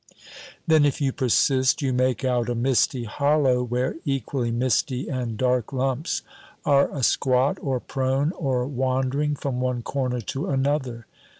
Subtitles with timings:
[0.65, 5.71] Then, if you persist, you make out a misty hollow where equally misty and dark
[5.71, 6.23] lumps
[6.65, 11.05] are asquat or prone or wandering from one corner to another.